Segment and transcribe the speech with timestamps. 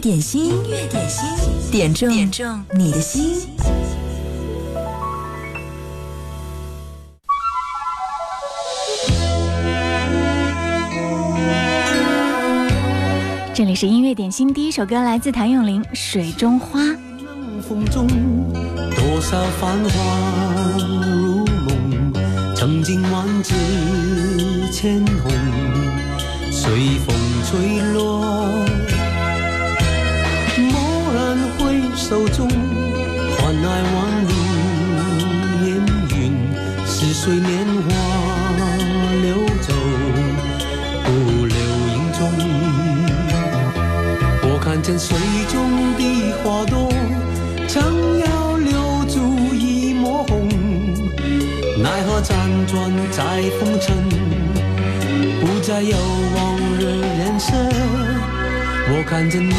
[0.00, 1.28] 点心，音乐点心，
[1.70, 3.36] 点中点中你的心。
[13.52, 16.80] 这里是音乐点心，第一首歌来自谭咏麟《水中花》。
[16.82, 18.06] 冷风中，
[18.96, 22.12] 多少繁华如梦，
[22.56, 23.52] 曾经万紫
[24.72, 25.30] 千红，
[26.50, 27.14] 随风
[27.44, 28.24] 吹落。
[32.10, 34.32] 手中，换来万里
[35.64, 35.68] 烟
[36.10, 36.18] 云，
[36.84, 37.88] 似水年华
[39.22, 39.28] 流
[39.60, 39.72] 走，
[41.04, 41.08] 不
[41.46, 41.54] 留
[41.86, 42.18] 影踪。
[44.42, 45.16] 我看见水
[45.52, 45.54] 中
[45.96, 46.02] 的
[46.42, 46.90] 花朵，
[47.68, 47.80] 将
[48.18, 48.74] 要留
[49.06, 50.48] 住一抹红，
[51.80, 52.34] 奈何辗
[52.66, 53.96] 转在风尘，
[55.40, 55.96] 不再有
[56.34, 56.82] 往日
[57.20, 57.54] 颜色。
[58.92, 59.54] 我看见泪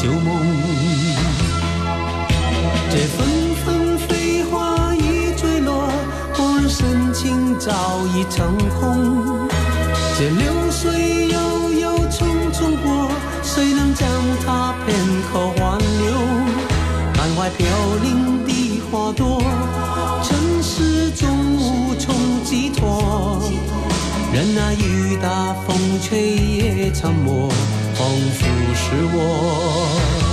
[0.00, 0.40] 旧梦。
[2.90, 5.88] 这纷纷飞花已坠落，
[6.34, 7.72] 忽然深情早
[8.14, 9.48] 已成空。
[10.16, 13.10] 这流水悠悠匆匆过，
[13.42, 14.08] 谁能将
[14.46, 14.96] 它片
[15.30, 16.06] 刻挽留？
[17.14, 17.66] 感怀飘
[18.02, 19.42] 零的花朵，
[20.22, 21.26] 尘世中
[21.56, 23.42] 无从寄托。
[24.32, 27.48] 任那雨打风吹也沉默，
[27.98, 30.27] 仿佛是我。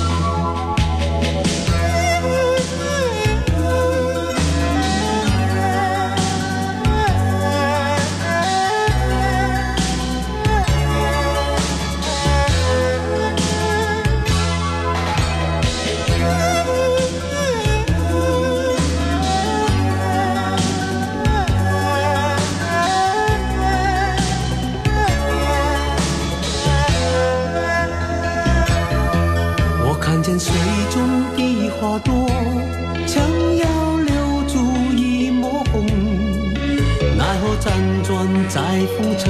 [37.66, 37.72] 辗
[38.04, 38.14] 转
[38.48, 38.62] 在
[38.96, 39.24] 风尘，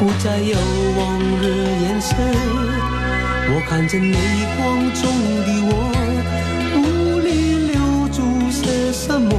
[0.00, 0.56] 不再有
[0.98, 1.00] 往
[1.40, 1.44] 日
[1.82, 2.16] 颜色。
[3.52, 4.18] 我看见泪
[4.56, 4.58] 光
[4.92, 5.02] 中
[5.46, 5.72] 的我，
[6.74, 7.28] 无力
[7.70, 8.18] 留住
[8.50, 9.30] 些什么，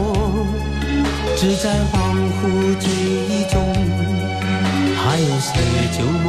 [1.36, 1.94] 只在恍
[2.40, 2.40] 惚
[2.80, 2.88] 追
[3.28, 3.54] 忆中，
[4.96, 5.52] 还有些
[5.92, 6.26] 旧梦。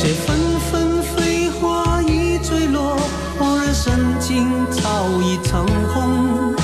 [0.00, 0.26] 这纷
[0.70, 2.96] 纷飞花已坠落，
[3.38, 6.54] 恍然深情早已成空。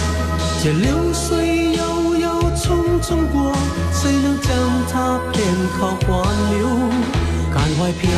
[0.62, 1.09] 这流
[3.10, 3.53] 中国，
[3.93, 4.48] 谁能将
[4.88, 5.44] 它片
[5.76, 6.22] 刻挽
[6.53, 6.69] 留？
[7.53, 8.09] 感怀飘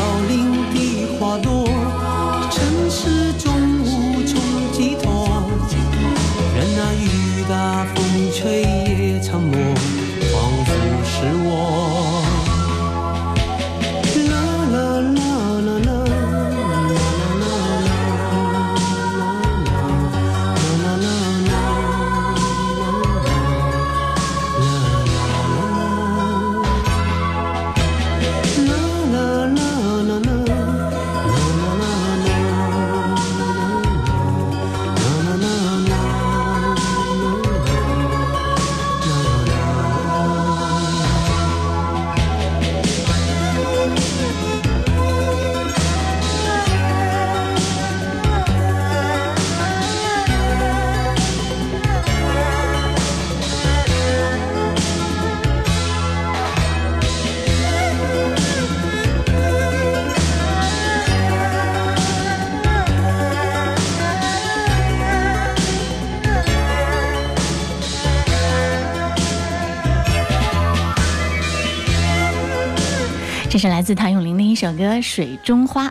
[73.82, 75.88] 来自谭咏麟的一首歌《水中花》。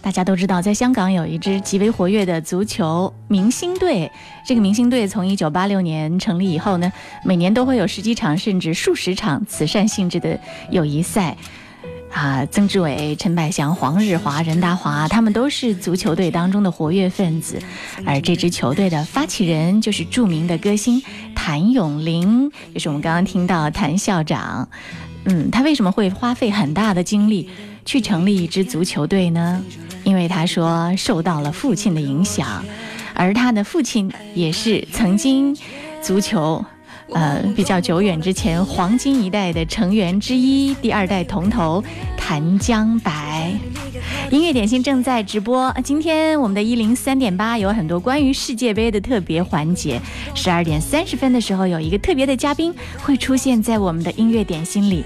[0.00, 4.10] 大家都知道，在香港有一支极为活跃的足球明星队。
[4.46, 6.90] 这个明星队从1986年成立以后呢，
[7.22, 11.36] 每年都会有十几场甚至数十场慈善性质的友谊赛。
[12.10, 17.60] 啊，曾志伟、陈百祥、黄日华、任达华，他们都是足球队当中的活跃分子。
[18.06, 21.02] 而这支球队的发起人就是著名的歌星
[21.34, 24.66] 谭咏麟，就是我们刚刚听到谭校长。
[25.24, 27.48] 嗯，他为什么会花费很大的精力
[27.84, 29.62] 去成立一支足球队呢？
[30.04, 32.64] 因为他说受到了父亲的影响，
[33.14, 35.54] 而他的父亲也是曾经
[36.00, 36.64] 足球
[37.12, 41.82] 呃，比较久远之前黄金一代的成员之一，第二代铜头
[42.16, 43.52] 谭江白。
[44.30, 50.00] 音乐点心正在直播，今天我们的一零三点八有很多关于世界杯的特别环节。
[50.34, 55.02] 十二点三十分的时候，有一个特别的嘉宾会出现在我们的音乐点心里，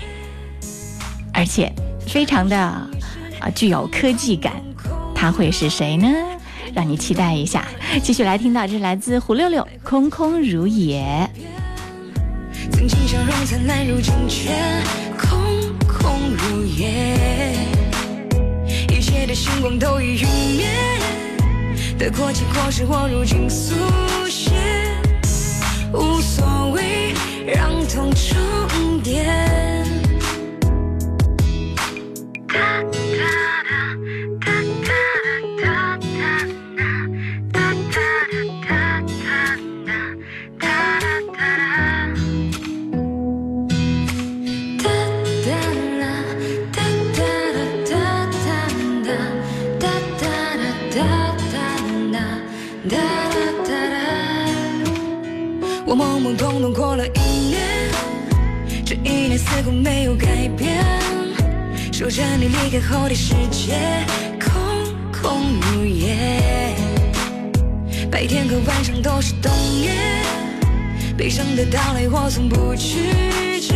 [1.32, 1.72] 而且
[2.06, 2.88] 非常的啊
[3.54, 4.54] 具有科技感。
[5.14, 6.08] 他会是谁呢？
[6.75, 7.64] 让你期待一下。
[8.02, 11.31] 继续来听到，这是来自胡六六《空空如也》。
[12.70, 14.50] 曾经笑容灿烂，如今却
[15.19, 17.56] 空空如也。
[18.88, 20.67] 一切的星光都已陨灭，
[21.99, 23.75] 得过且过是我如今速
[24.29, 24.53] 写，
[25.93, 27.14] 无所谓，
[27.47, 29.26] 让痛重叠。
[55.93, 57.61] 我懵懵懂懂过了一年，
[58.83, 60.83] 这一年似乎没有改变。
[61.93, 63.77] 守着你离开后的世界，
[64.41, 64.50] 空
[65.12, 66.75] 空如也。
[68.11, 69.53] 白天和晚上都是冬
[69.83, 69.93] 夜，
[71.15, 73.75] 悲伤的到来我从不拒绝。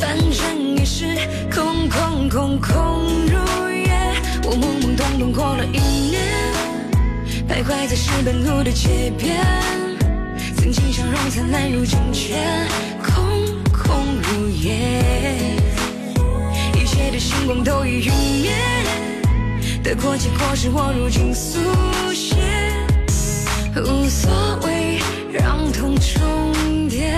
[0.00, 1.04] 反正也是
[1.54, 3.92] 空空空空如也。
[4.44, 5.78] 我懵懵懂懂过了一
[6.08, 6.22] 年，
[7.46, 9.81] 徘徊在石板路的街边。
[10.72, 12.34] 曾经笑容灿烂，如今却
[13.02, 13.14] 空
[13.70, 14.72] 空如也。
[16.74, 18.54] 一切的星光都已陨灭，
[19.82, 21.58] 得过且过是我如今速
[22.14, 22.36] 写，
[23.76, 24.30] 无所
[24.64, 24.98] 谓，
[25.30, 27.12] 让痛重叠。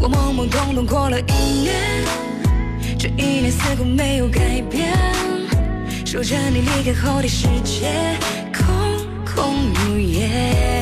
[0.00, 1.32] 我懵懵懂懂过了一
[1.62, 2.04] 年，
[2.98, 4.92] 这一年似乎没有改变。
[6.04, 7.92] 守着你离开后的世界，
[8.52, 8.66] 空
[9.24, 9.54] 空
[9.86, 10.81] 如也。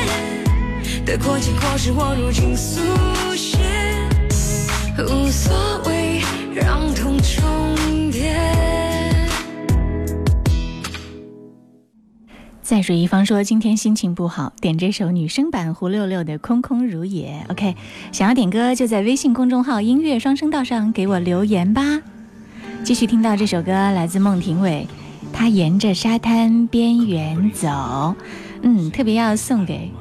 [1.11, 2.79] 得过且过是我如今速
[3.35, 3.57] 写，
[4.97, 5.53] 无所
[5.85, 6.21] 谓，
[6.55, 8.33] 让痛重叠。
[12.61, 17.43] 在水一方说今天心情不好，点这首女生版胡六六的《空空如也》。
[17.51, 17.75] OK，
[18.13, 21.99] 想要点歌就在微信公众号“音乐双声道”上给我留言吧。
[22.85, 24.87] 继续听到这首歌，来自孟庭苇，
[25.33, 28.15] 她沿着沙滩边缘走。
[28.61, 29.91] 嗯，特别要送给。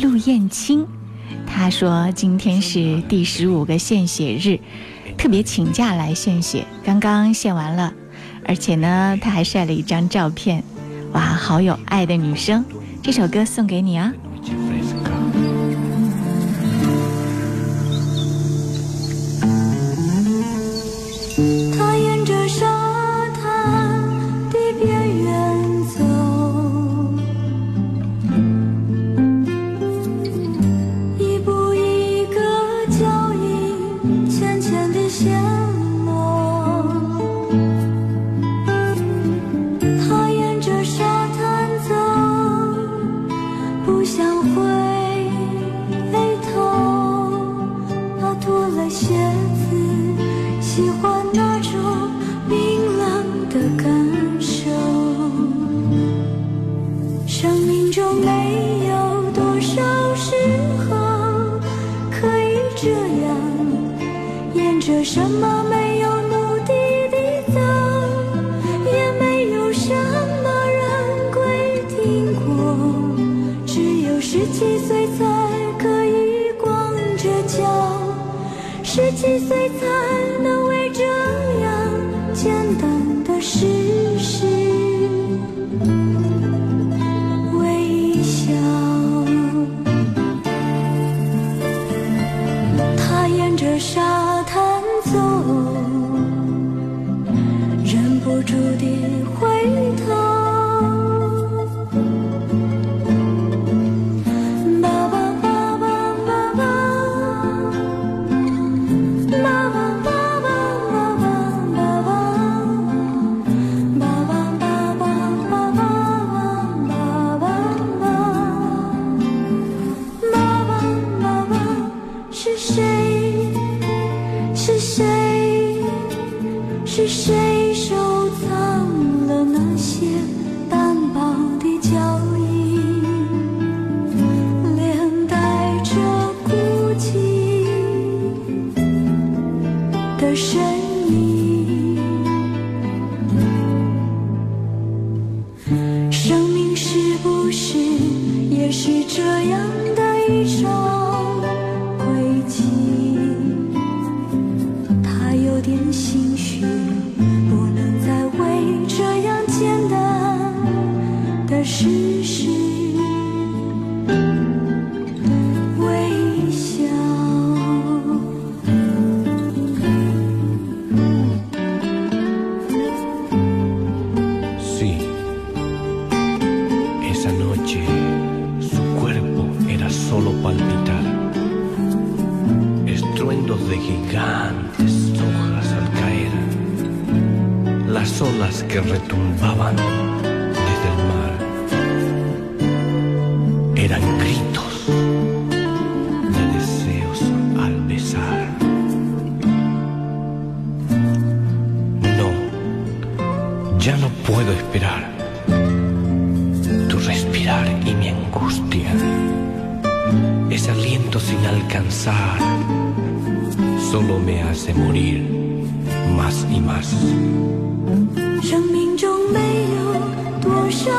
[0.00, 0.86] 陆燕青，
[1.46, 4.58] 他说今天是第十五个献血日，
[5.16, 7.92] 特别请假来献血，刚刚献完了，
[8.46, 10.64] 而且呢，他还晒了一张照片，
[11.12, 12.64] 哇，好有爱的女生，
[13.02, 14.12] 这首歌送给你啊。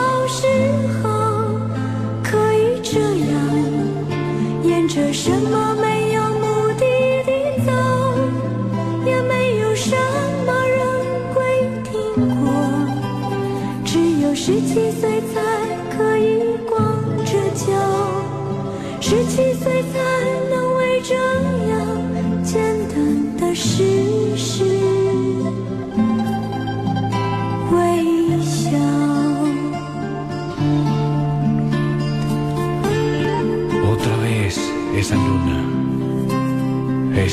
[0.03, 0.47] 小时
[1.01, 1.09] 候
[2.21, 3.39] 可以这样，
[4.65, 5.75] 沿着什么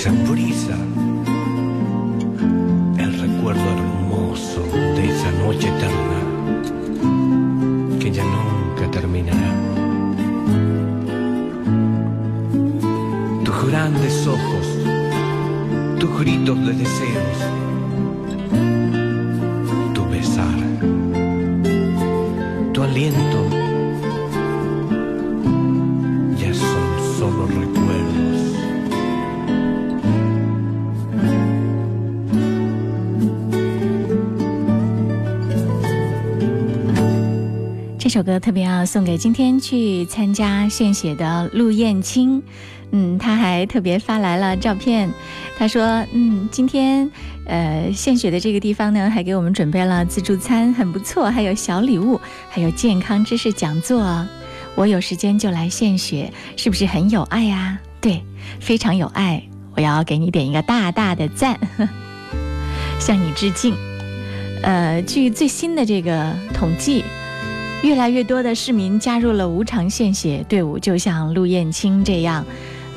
[0.01, 0.79] esa brisa,
[2.97, 6.21] el recuerdo hermoso de esa noche eterna
[8.01, 9.53] que ya nunca terminará.
[13.45, 14.67] Tus grandes ojos,
[15.99, 17.39] tus gritos de deseos,
[38.11, 42.43] 这首歌特别要送给今天去参加献血的陆燕青，
[42.91, 45.09] 嗯，他还特别发来了照片，
[45.57, 47.09] 他说，嗯，今天
[47.47, 54.27] 呃献血的这个地方呢，还给我们准备了自助餐，很不错，还有小礼物，还有健康知识讲座。
[54.75, 58.25] 我有时间就来献血，是不是很有爱呀、对，
[58.59, 59.41] 非常有爱，
[59.77, 61.57] 我要给你点一个大大的赞，
[62.99, 63.73] 向你致敬。
[64.63, 67.05] 呃，据最新的这个统计，
[67.83, 72.45] 越来越多的市民加入了无偿献血队伍，就像陆燕青这样。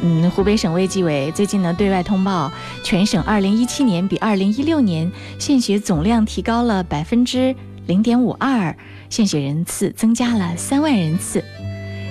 [0.02, 2.52] 嗯，湖北省卫计委最近呢对外通报，
[2.84, 5.10] 全省2017年比2016年
[5.40, 7.56] 献血总量提高了百分之
[7.88, 8.75] 零点五二，
[9.10, 11.42] 献血人次增加了三万人次。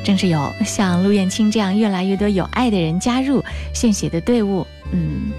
[0.03, 5.31] 正是有像陆燕青这样越来越多有爱的人加入献血的队伍，嗯，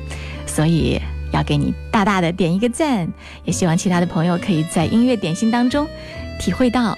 [0.46, 3.12] 所以要给你大大的点一个赞，
[3.44, 5.88] 也希望其他的朋友可以在音乐点心当中
[6.40, 6.96] 体会到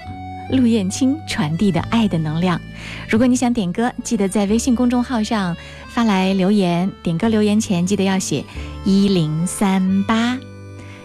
[0.50, 2.60] 陆燕青传递的爱的能量。
[3.08, 5.56] 如果你想点歌，记得在微信公众号上
[5.88, 8.44] 发来留言，点歌留言前记得要写
[8.84, 10.38] 一零三八。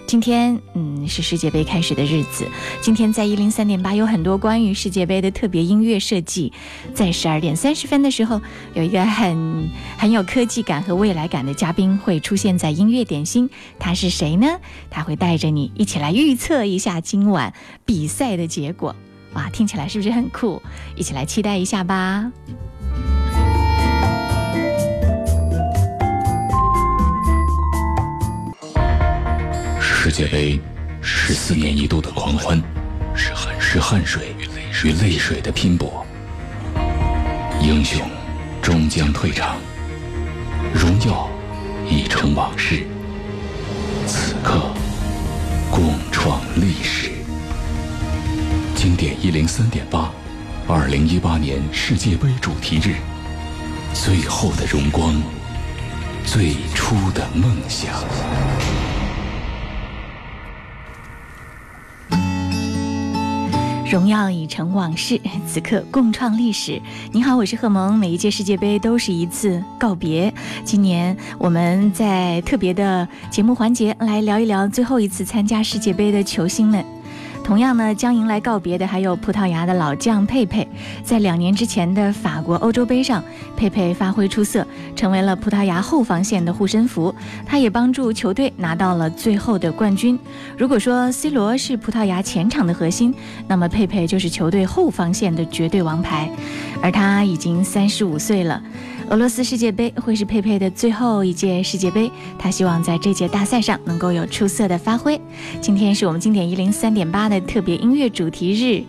[0.07, 2.45] 今天，嗯，是世界杯开始的日子。
[2.81, 6.51] 今天在一零三点八有很多关于世界杯的特别音乐设计。
[6.93, 8.41] 在十二点三十分的时候，
[8.73, 13.49] 有一个很很有科技感和未来感的嘉宾会出现在音乐点心。
[13.79, 14.47] 他是谁呢？
[14.89, 17.53] 他会带着你一起来预测一下今晚
[17.85, 18.93] 比赛的结果。
[19.33, 20.61] 哇，听起来是不是很酷？
[20.95, 22.31] 一起来期待一下吧。
[29.79, 30.59] 世界杯
[31.01, 32.61] 是四年一度的狂欢，
[33.15, 34.35] 是汗是汗水
[34.83, 36.05] 与泪水的拼搏。
[37.61, 38.01] 英雄
[38.61, 39.55] 终将退场，
[40.73, 41.29] 荣耀
[41.89, 42.85] 已成往事。
[44.05, 44.59] 此刻，
[45.71, 47.00] 共创历史。
[48.83, 50.11] 经典一零三点八，
[50.67, 52.95] 二零一八年世界杯主题日，
[53.93, 55.13] 最后的荣光，
[56.25, 57.93] 最初的梦想。
[63.87, 66.81] 荣耀已成往事，此刻共创历史。
[67.11, 67.95] 你好，我是贺萌。
[67.95, 70.33] 每一届世界杯都是一次告别。
[70.65, 76.83] 今年我们在特别的节目环节来聊一聊最后一次参加世界杯的球星们。
[77.43, 80.65] 同样呢，将迎来告别的还有葡萄牙的老将佩佩。
[81.03, 83.21] 在两年之前的法国欧洲杯上，
[83.57, 87.13] 佩佩发挥出色，成为了葡萄牙后防线的护身符。
[87.45, 90.17] 他也帮助球队拿到了最后的冠军。
[90.57, 93.13] 如果说 C 罗是葡萄牙前场的核心，
[93.47, 96.31] 那么佩佩就是球队后防线的绝对王牌。
[96.81, 98.61] 而他已经三十五岁了。
[99.11, 105.19] 俄罗斯世界杯会是佩佩的最后一届世界杯，他希望在这届大赛上能够有出色的发挥。
[105.59, 108.81] 今天是我们经典一零三点八的特别音乐主题日，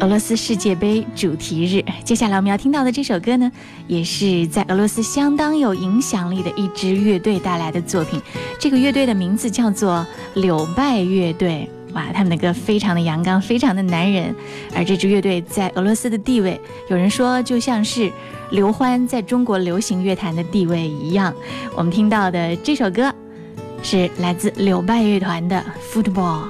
[0.00, 1.84] 俄罗斯世界杯主题日。
[2.04, 3.52] 接下来我们要听到的这首歌呢，
[3.86, 8.18] 也是在俄罗斯相当有影响力的一支乐队带来的作品。
[8.58, 10.06] 这个乐队的名字叫做
[10.36, 11.68] 柳拜乐队。
[11.94, 14.34] 哇，他们的歌非常的阳刚，非常的男人。
[14.74, 18.10] 而这支乐队在俄罗斯的地位，有人说就像是。
[18.50, 21.34] 刘欢在中国流行乐坛的地位一样，
[21.76, 23.14] 我们听到的这首歌
[23.82, 25.62] 是来自柳拜乐团的
[26.02, 26.44] 《Football》。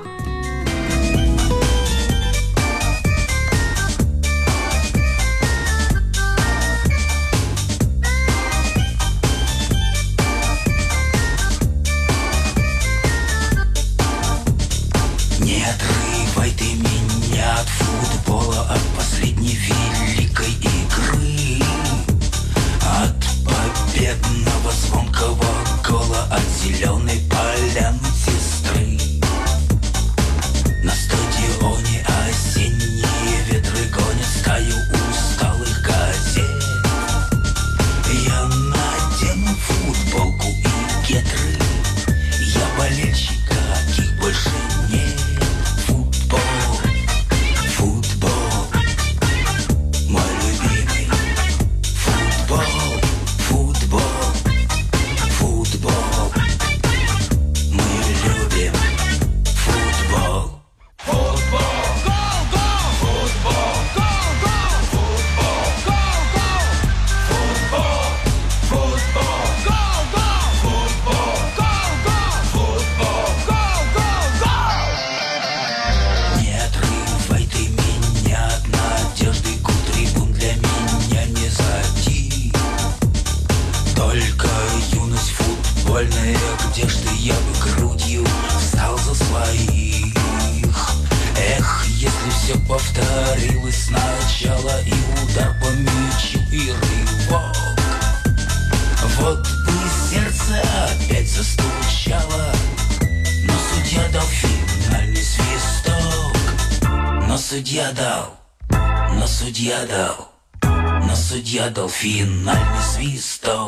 [111.70, 113.67] дофінальний свісток.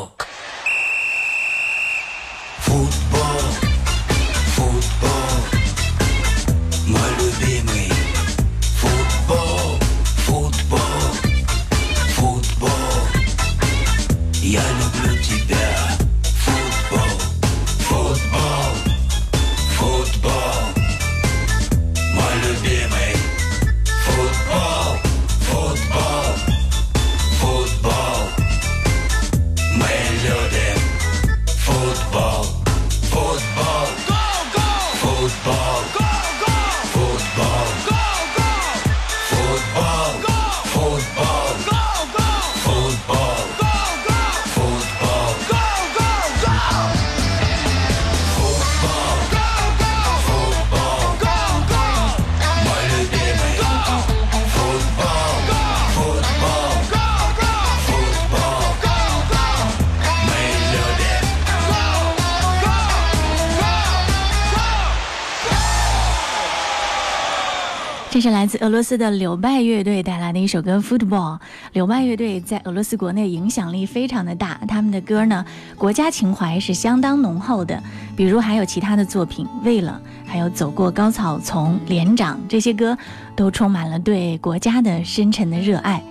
[68.21, 71.37] 是来自俄罗斯的柳拜乐队带来的一首歌《Football》。
[71.73, 75.43] 柳拜乐队在俄罗斯国内影响力非常的大，他们的歌呢，
[75.75, 77.81] 国家情怀是相当浓厚的。
[78.15, 82.95] 比如还有其他的作品，《为了》还有《走过高草丛》《连长》这些歌，
[83.35, 86.03] 都充满了对国家的深沉的热爱，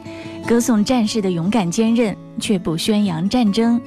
[0.45, 3.81] 歌颂战士的勇敢坚韧，却不宣扬战争。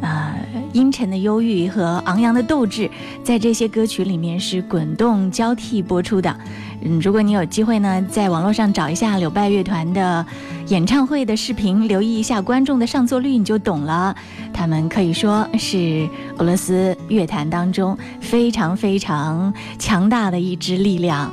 [0.00, 0.34] 呃，
[0.72, 2.90] 阴沉的忧郁和昂扬的斗志，
[3.22, 6.36] 在这些歌曲里面是滚动交替播出的。
[6.84, 10.24] 嗯，如果你有机会呢，在网络上找一下柳拜乐团的
[10.68, 14.14] 演唱会的视频，留意一下观众的上座率，你就懂了。
[14.52, 21.32] 他们可以说是俄罗斯乐坛当中非常非常强大的一支力量。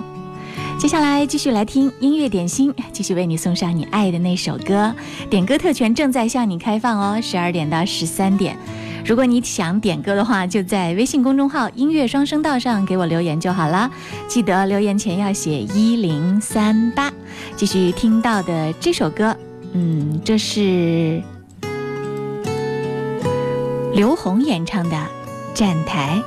[0.78, 4.94] 接下来继续来听音乐点心，继续为你送上你爱的那首歌。
[5.30, 8.58] 点歌特权正在向你开放哦，十二点到十三点。
[9.06, 13.90] 如果你想点歌的话，就在微信公众号“音乐双声道”上给我留言就好了。
[14.28, 17.12] 记得留言前要写一零三八。
[17.56, 19.36] 继续听到的这首歌，
[19.74, 21.22] 嗯，这是
[23.94, 24.96] 刘虹演唱的
[25.56, 26.22] 《站台》。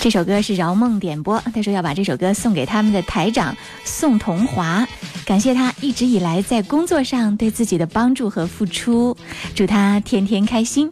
[0.00, 4.86] 这首歌是饶梦点播，他说要把这首歌送给他们的台长宋同华，
[5.24, 9.16] 感谢他一直以来在工作上对自己的帮助和付出，
[9.54, 10.90] 祝他天天开心。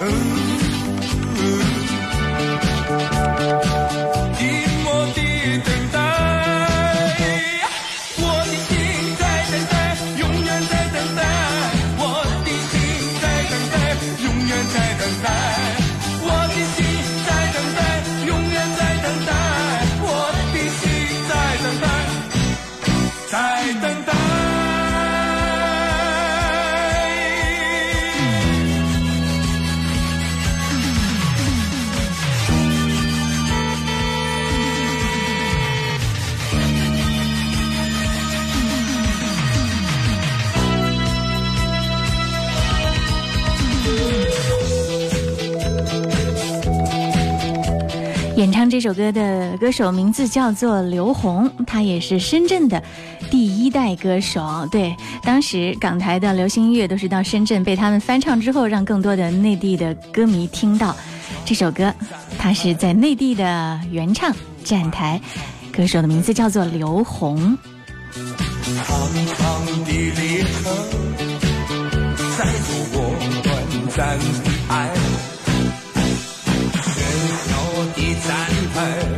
[0.00, 0.37] Ooh.
[48.78, 52.80] 这首歌的歌手名字叫做刘虹，他也是深圳的
[53.28, 54.68] 第一代歌手。
[54.70, 60.94] 对，当时港台的流行音乐都是到深圳被他们翻唱之后，让更多的内地的歌迷听到
[61.44, 61.92] 这首歌。
[62.38, 65.20] 他是在内地的原唱站台，
[65.76, 67.58] 歌手的名字叫做刘虹。
[68.12, 68.94] 长
[69.26, 70.70] 长的列车，
[72.38, 72.96] 载着我
[73.42, 73.56] 短
[73.88, 74.88] 暂的爱。
[76.80, 77.00] 喧
[77.48, 77.52] 嚣
[77.94, 78.28] 的站
[78.78, 79.17] 台，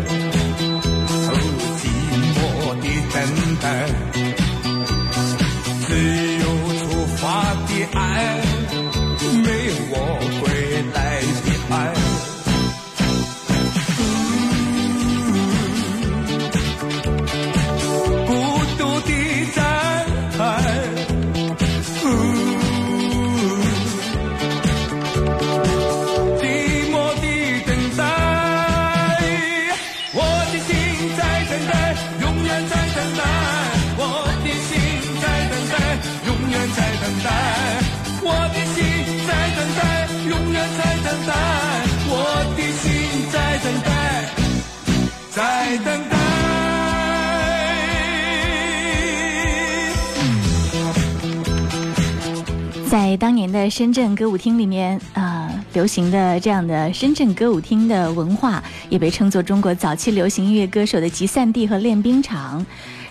[53.80, 62.66] 深圳歌舞厅里面，呃，流行的这样的深圳歌舞厅的文化，也被称作中国早期流行音乐歌手的集散地和练兵场。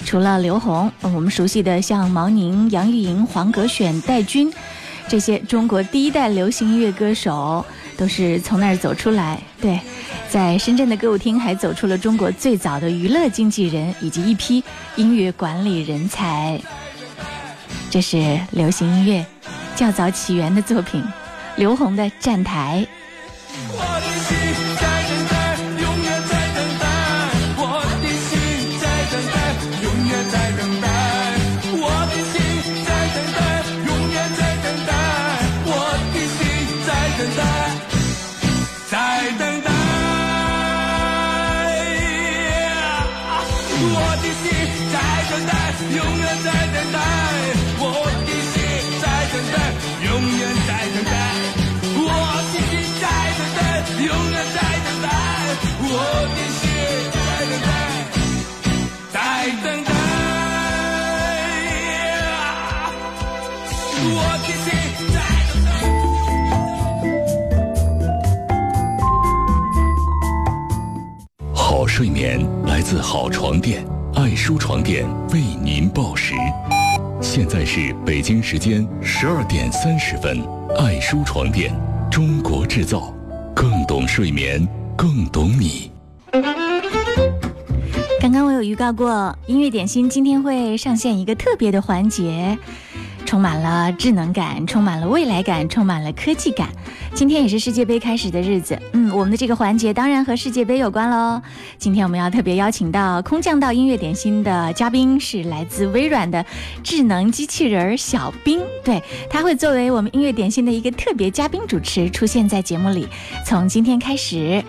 [0.06, 4.54] 除了刘虹，我们熟悉的像毛宁、杨钰莹、黄格选、戴军，
[5.08, 7.66] 这些中国第一代流行音乐歌手，
[7.98, 9.42] 都是从那儿走出来。
[9.60, 9.80] 对，
[10.30, 14.64] 在深圳的歌舞厅还走出了中国最早的娱乐经纪人以及一批
[14.96, 16.62] 音乐管理人才。
[17.90, 19.26] 这是流行音乐
[19.80, 21.02] 较早起源的作品，
[21.56, 22.86] 刘虹的《站台》。
[23.72, 23.86] 我
[44.22, 44.44] 的心
[44.92, 45.54] 在等待，
[45.96, 47.39] 永远在等待。
[50.20, 51.12] 永远在等待。
[51.96, 52.04] 我
[52.52, 53.04] 心里在
[53.38, 53.60] 等待，
[54.04, 55.08] 永远在等待。
[55.82, 55.88] 我
[56.36, 56.62] 的心
[57.16, 57.18] 在
[57.50, 57.68] 等待，
[59.14, 59.18] 在
[59.64, 59.90] 等待。
[64.02, 64.08] 我
[64.44, 64.68] 的心。
[71.92, 76.34] 睡眠来自好床垫，爱舒床垫为您报时。
[77.40, 80.46] 现在是北京时间十二点三十分，
[80.78, 81.74] 爱舒床垫，
[82.12, 83.14] 中国制造，
[83.56, 85.90] 更懂睡眠，更懂你。
[88.20, 92.58] 刚刚我有预告过，音乐点心今天会上线一个特别的环节，
[93.30, 96.68] 充满了智能感，充满了未来感，充满了科技感。
[97.14, 101.40] 今天也是世界杯开始的日子，嗯，我们的这个环节当然和世界杯有关喽。
[101.78, 106.44] 今天我们要特别邀请到空降到音乐点心的嘉宾是来自微软的
[106.84, 113.08] 智能机器人小冰，对，他会作为我们音乐点心的一个特别嘉宾主持出现在节目里。
[113.46, 114.64] 从今天开始。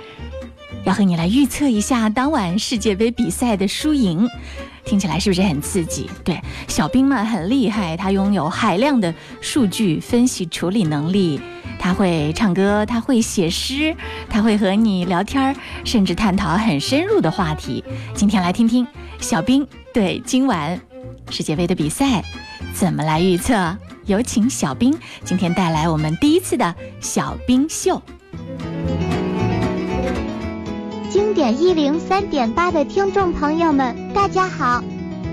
[0.85, 4.29] 要和你来预测一下当晚世界杯比赛的输赢，
[4.85, 6.09] 听起来是不是很刺激？
[6.25, 11.41] 对，小兵嘛很厉害，他拥有海量的数据分析处理能力，
[11.79, 13.95] 他会唱歌，他会写诗，
[14.29, 17.85] 他会和你聊天，甚至探讨很深入的话题。
[18.15, 18.87] 今天来听听
[19.21, 20.81] 小兵对今晚
[21.31, 22.25] 世界杯的比赛
[22.73, 23.77] 怎么来预测。
[24.07, 28.03] 有请小兵今天带来我们第一次的小兵秀。
[31.41, 34.85] 点一零三点八的听众朋友们，大家好！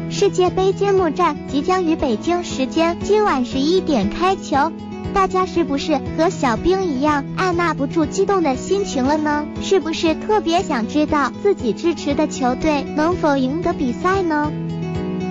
[0.10, 4.72] 世界杯揭幕战即将于北京时间今晚十一点开球，
[5.14, 9.46] 大家是不是和小兵一样按捺不住激动的心情了呢？
[9.62, 14.50] 是不是特别想知道自己支持的球队能否赢得比赛呢？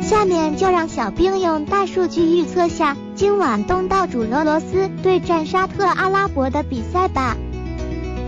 [0.03, 7.35] 下面就让小兵用大数据预测下今晚东道主俄罗斯对战沙特阿拉伯的比赛吧。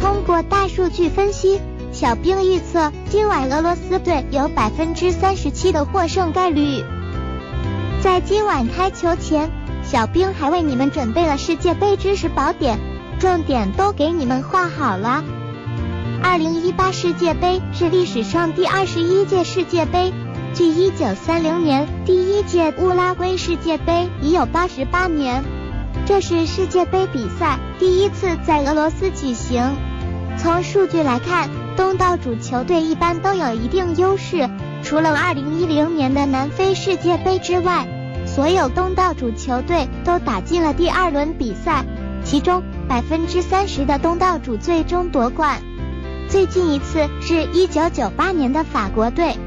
[0.00, 1.60] 通过大数据分析。
[1.90, 6.84] 小兵预测，今晚俄罗斯队有百分之三十七的获胜概率。
[8.00, 9.50] 在今晚开球前，
[9.82, 12.78] 小兵还为你们准备了世界杯知识宝典，
[13.18, 15.24] 重点都给你们画好了。
[16.22, 20.12] 二零一八世界杯是历史上第二十一届世界杯，
[20.54, 25.42] 距一九三零年第一届乌拉圭世界杯已有八十八年。
[26.06, 29.74] 这是世界杯比赛第一次在俄罗斯举行。
[30.38, 31.48] 从数据来看。
[31.76, 34.50] 东道主球队一般都有一定优势，
[34.82, 37.86] 除了2010年的南非世界杯之外，
[38.26, 41.84] 所有东道主球队都打进了第二轮比赛，
[42.24, 45.62] 其中百分之三十的东道主最终夺冠。
[46.28, 49.38] 最近一次是一九九八年的法国队。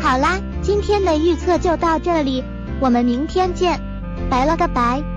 [0.00, 2.42] 好啦，今天的预测就到这里，
[2.80, 3.78] 我们明天见，
[4.30, 5.13] 拜了个拜。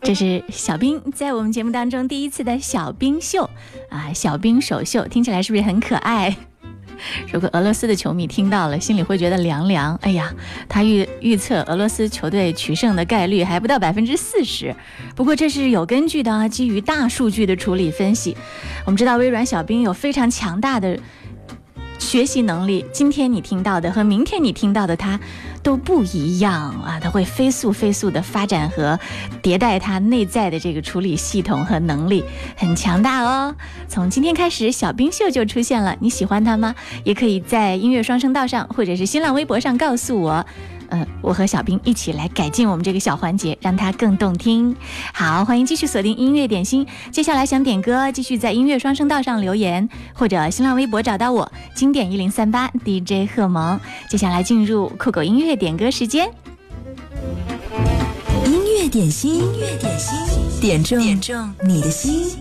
[0.00, 3.48] 这是小兵在我们节目当中第一次的小兵秀
[3.90, 6.34] 啊，小兵首秀听起来是不是很可爱？
[7.30, 9.94] 如果俄罗斯的球迷听到了，心里会觉得凉凉。
[10.02, 10.32] 哎呀，
[10.68, 14.74] 他预预测俄罗斯球队取胜的概率还不到百分之四十，
[15.14, 18.36] 不过这是有根据的啊，基于大数据的处理分析。
[18.84, 20.98] 我们知道微软小兵有非常强大的。
[21.98, 25.18] 学习能力，今天你听到的和明天你听到的它
[25.68, 26.98] 都不一样啊！
[26.98, 28.98] 它会飞速飞速的发展和
[29.42, 32.24] 迭代它内在的这个处理系统和能力，
[32.56, 33.54] 很强大哦。
[33.86, 36.74] 从今天开始，小冰秀就出现了，你喜欢它吗？
[37.04, 40.46] 也可以在音乐双声道上或者是新浪微博上告诉我。
[40.90, 44.74] 嗯，我和小兵一起来改进我们这个小环节，让它更动听。
[45.12, 46.86] 好，欢迎继续锁定音乐点心。
[47.10, 53.78] 接下来想点歌，继续在音乐双声道上留言，或者新浪微博找到我，经典一零三八 DJ 贺萌。
[54.08, 56.30] 接下来进入酷狗音乐点歌时间。
[58.46, 60.16] 音乐点心，音乐点心，
[60.60, 62.38] 点中点中你的心。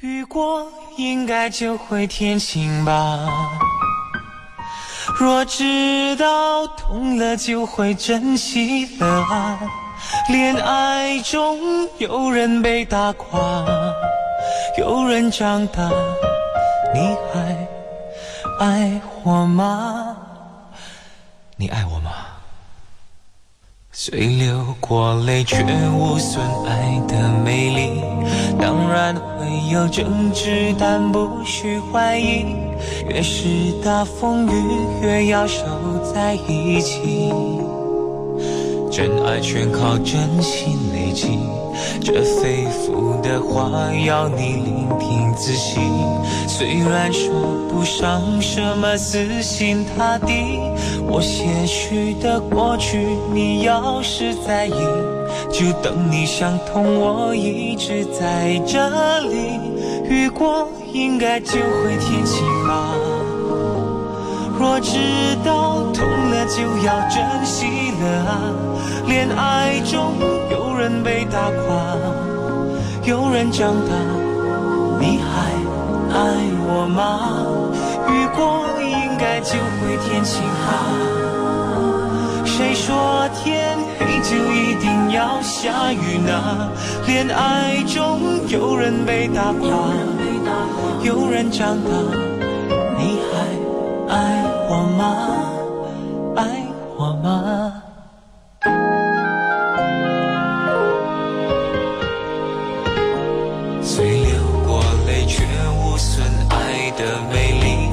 [0.00, 0.66] 雨过
[0.98, 3.26] 应该就会天晴吧。
[5.18, 9.58] 若知道痛了就会珍惜了啊，
[10.28, 11.58] 恋爱中
[11.96, 13.64] 有人被打垮，
[14.76, 15.90] 有人长大，
[16.92, 17.66] 你还
[18.60, 20.14] 爱我吗？
[21.56, 22.10] 你爱我吗？
[23.92, 28.02] 虽流过泪，却无损爱的美丽。
[28.60, 32.65] 当然会有争执，但不需怀疑。
[33.08, 33.44] 越是
[33.84, 34.52] 大风雨，
[35.02, 35.64] 越要守
[36.14, 37.32] 在一起。
[38.90, 41.38] 真爱全靠真心累积，
[42.00, 45.80] 这肺腑的话要你聆听仔细。
[46.48, 47.30] 虽然说
[47.68, 50.58] 不上什么死心塌地，
[51.06, 54.72] 我些许的过去，你要是在意，
[55.52, 59.60] 就等你想通，我一直在这里。
[60.08, 62.55] 雨过应该就会天晴。
[64.58, 64.98] 若知
[65.44, 68.40] 道痛了就要珍惜了啊！
[69.06, 70.14] 恋爱中
[70.50, 71.96] 有人被打垮，
[73.04, 73.92] 有人长大，
[74.98, 75.52] 你还
[76.10, 76.18] 爱
[76.66, 77.46] 我吗？
[78.08, 80.68] 雨过应该就会天晴啊。
[82.44, 86.70] 谁说天黑就一定要下雨呢？
[87.06, 89.68] 恋爱中有人被打垮，
[91.02, 91.90] 有人长大，
[92.98, 93.65] 你还
[94.08, 95.02] 爱我吗？
[96.36, 96.42] 爱
[96.96, 97.72] 我吗？
[103.82, 104.30] 虽流
[104.66, 107.88] 过泪，却无损爱的美丽。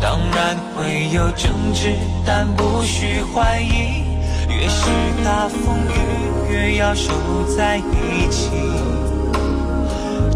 [0.00, 1.94] 当然会有争执，
[2.26, 4.04] 但不需怀疑。
[4.48, 4.90] 越是
[5.24, 7.12] 大风雨，越要守
[7.56, 8.50] 在一起。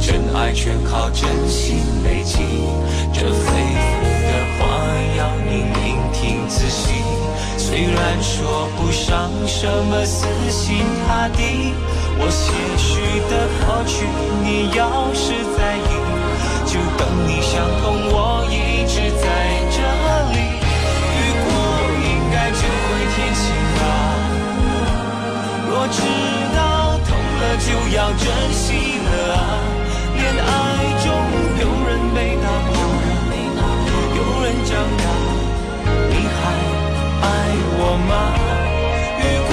[0.00, 2.38] 真爱全靠真心累积，
[3.12, 3.92] 这肺腑
[4.24, 4.30] 的
[5.16, 7.03] 要你聆听仔细。
[7.57, 11.74] 虽然说不上什么死心塌地，
[12.18, 13.33] 我些许的
[13.66, 14.07] 过去，
[14.42, 15.92] 你要是在意，
[16.64, 19.24] 就等你想通，我一直在
[19.70, 19.77] 这
[20.33, 20.37] 里。
[21.14, 21.46] 雨过
[22.03, 23.44] 应该就会天晴
[23.77, 23.81] 吧。
[25.68, 26.01] 若知
[26.57, 26.59] 道
[27.07, 29.38] 痛了，就要珍惜了啊。
[30.16, 30.48] 恋爱
[31.05, 31.07] 中
[31.61, 32.46] 有人被打
[34.68, 35.04] 垮，有人长大，
[36.09, 36.40] 你还
[37.22, 37.26] 爱
[37.78, 38.11] 我吗？
[39.18, 39.52] 雨过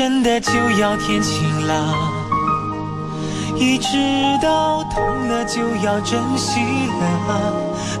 [0.00, 1.94] 真的就要天晴了，
[3.54, 3.98] 一直
[4.42, 6.58] 到痛了就要珍惜
[6.88, 7.52] 了。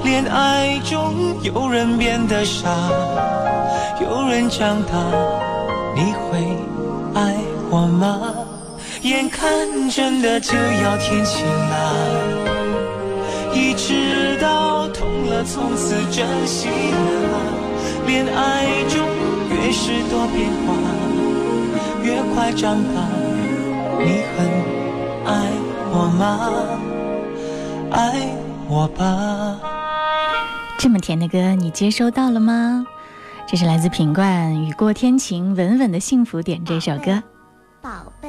[0.02, 2.70] 恋爱中有人变得傻，
[4.00, 4.96] 有人长大，
[5.94, 6.40] 你会
[7.14, 7.36] 爱
[7.68, 8.18] 我吗？
[9.02, 11.94] 眼看真的就要天晴了，
[13.52, 17.38] 一直到痛了从此珍惜了。
[18.06, 19.06] 恋爱中
[19.50, 20.72] 越是多变化，
[22.02, 23.08] 越快长大。
[23.98, 24.46] 你很
[25.26, 25.50] 爱
[25.92, 26.80] 我吗？
[27.90, 28.30] 爱
[28.68, 29.58] 我吧。
[30.78, 32.86] 这么甜的歌，你接收到了吗？
[33.46, 37.22] 这是来自品冠，雨过天晴，稳稳的幸福点这首歌。
[37.82, 38.28] 宝贝，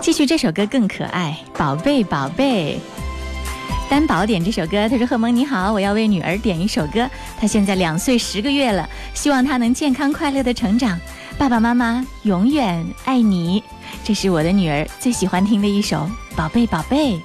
[0.00, 2.78] 继续这首歌更可爱，宝贝宝贝。
[3.88, 10.98] 担保点这首歌，他说：“贺萌你好，我要为女儿点一首歌，她现在两岁十个月了，希望她能健康快乐的成长，
[11.38, 13.62] 爸爸妈妈永远爱你。”
[14.04, 17.16] 这是我的女儿最喜欢听的一首《宝贝宝贝》。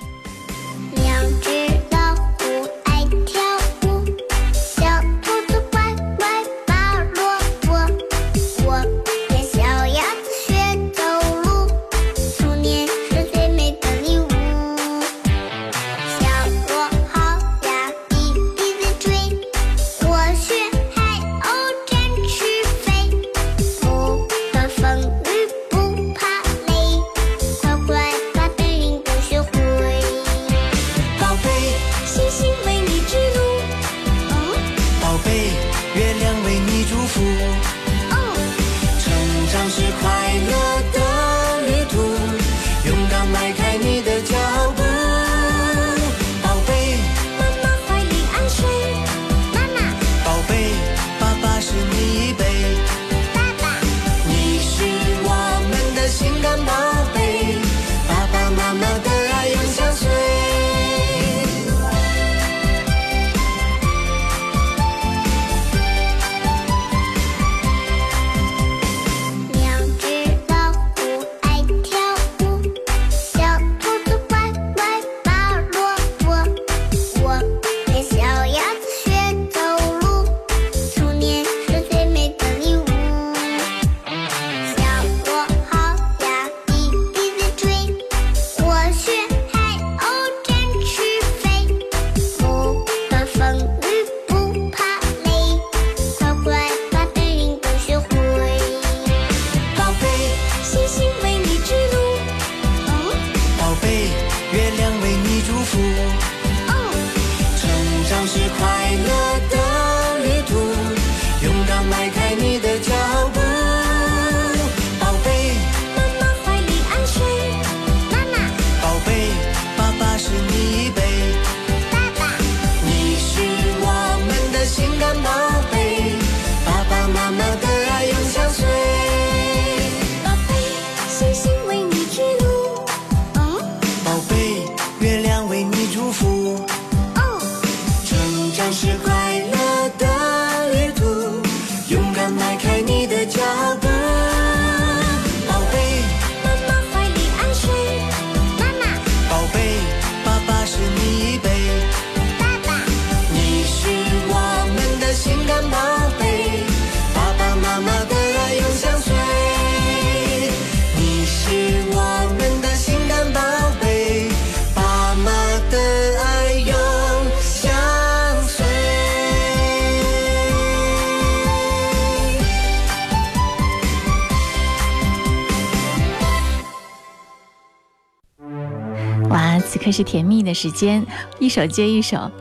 [179.70, 181.06] 此刻是甜蜜的时间，
[181.38, 182.32] 一首接一首，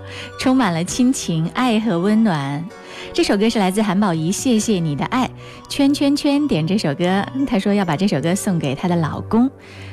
[0.40, 2.66] 充满了亲情、爱和温暖。
[3.12, 5.26] 这首歌是来自韩宝仪，《谢谢你的爱》，
[5.68, 9.50] 圈圈圈点这首歌，她说要把这首歌送给她的老公。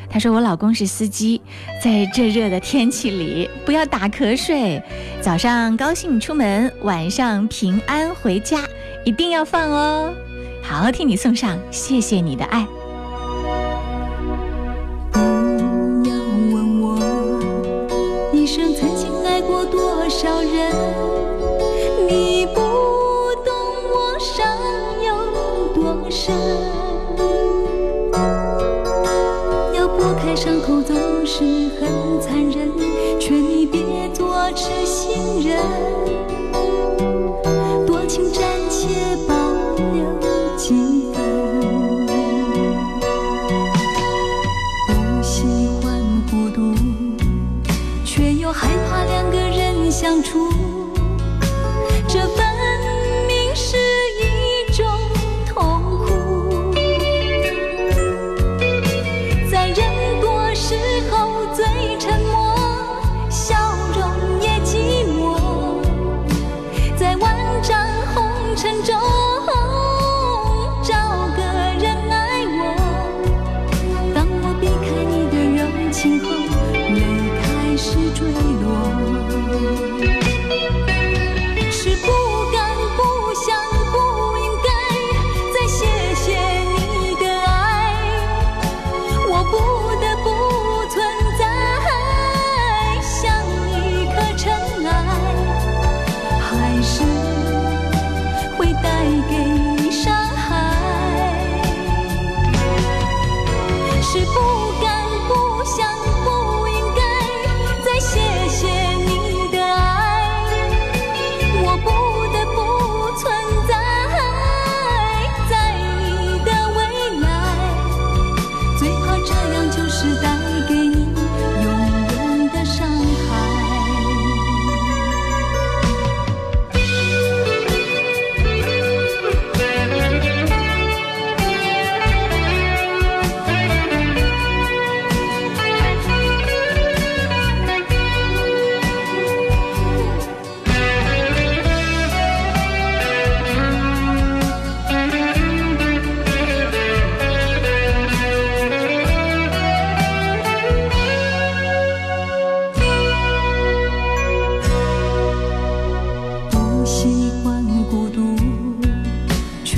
[0.10, 1.42] 她说我老公是司机，
[1.84, 4.82] 在这热的天气里不要打瞌睡，
[5.20, 8.64] 早上高兴出门，晚上平安回家，
[9.04, 10.14] 一定要放哦。
[10.64, 12.62] 好，替你送上《谢谢你的爱》。
[20.18, 20.72] 少人，
[22.08, 22.62] 你不
[23.44, 23.54] 懂
[23.92, 24.48] 我伤
[25.04, 25.14] 有
[25.74, 26.34] 多深。
[29.74, 30.96] 要拨开伤口总
[31.26, 31.44] 是
[31.78, 31.90] 很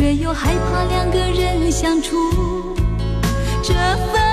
[0.08, 2.16] 却又害怕两个人相处。
[3.62, 4.27] 这分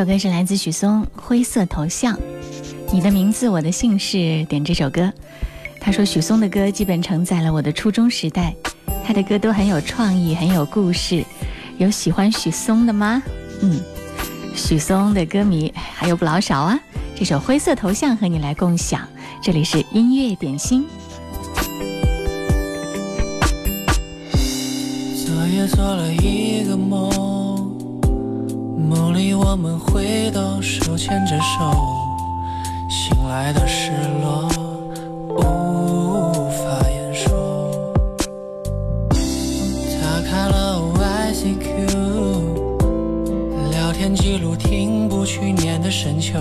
[0.00, 2.18] 首歌是来自许嵩灰色头像。
[2.90, 5.12] 你的名字我的姓氏点这首歌。
[5.78, 8.54] 他说许嵩的歌基本承载了我的初中时代。
[9.04, 11.22] 他的歌都很有创意很有故事。
[11.76, 13.22] 有喜欢许嵩的吗？
[13.60, 13.78] 嗯。
[14.56, 16.80] 许嵩的歌迷还有不老少啊。
[17.14, 19.06] 这首灰色头像和你来共享。
[19.42, 20.86] 这里是音乐点心。
[24.32, 27.39] 昨夜做了一个梦。
[28.90, 31.72] 梦里我们回到手牵着手，
[32.88, 34.48] 醒来的失落
[35.28, 37.70] 无法言说。
[40.02, 40.82] 打开了
[41.32, 41.70] ICQ，
[43.70, 46.40] 聊天记录停不去年的深秋，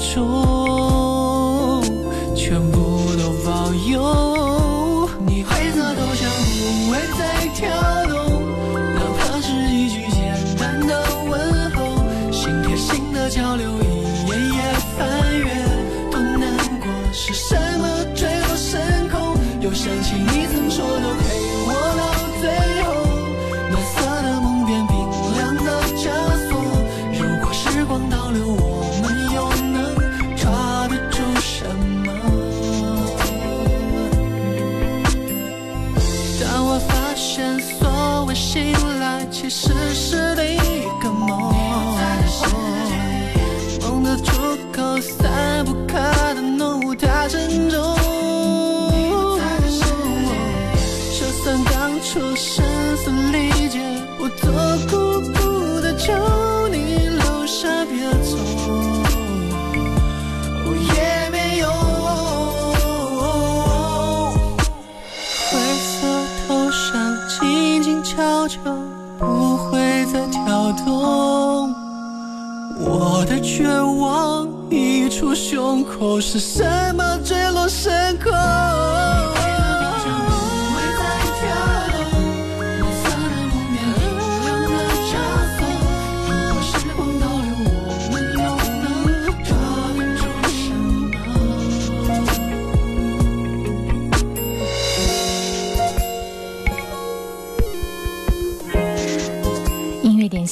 [0.00, 0.57] 出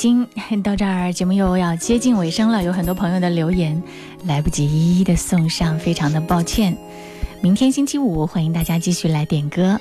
[0.07, 3.83] 音乐点心 到这儿，节目又要接近尾声了，有很多朋友的留言
[4.25, 6.77] 来不及一一的送上，非常的抱歉。
[7.43, 9.81] 明天星期五，欢迎大家继续来点歌，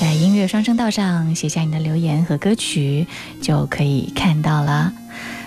[0.00, 3.06] 在音乐双声道上写下你的留言和歌曲，
[3.42, 4.92] 就可以看到了。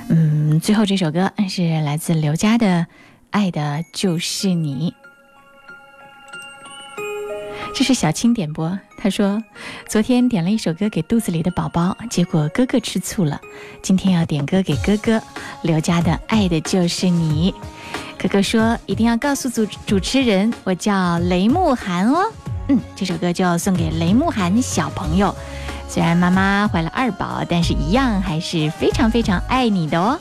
[0.10, 2.68] 嗯，最后这首歌是来自刘佳的
[3.32, 4.94] 《爱的就是你》。
[7.74, 9.42] 这是小青点播，他说
[9.88, 13.40] 昨天点了一首歌给肚子里的宝宝，结果哥哥吃醋了。
[13.84, 15.22] 今天要点歌给哥哥，
[15.62, 17.52] 刘佳的《爱的就是你》。
[18.20, 22.32] 哥哥说一定要告诉主主持人，我叫雷慕涵哦。
[22.68, 25.34] 嗯，这首歌就要送给雷慕涵小朋友。
[25.88, 30.18] 虽然妈妈怀了二宝，但是一样还是非常非常爱你的哦。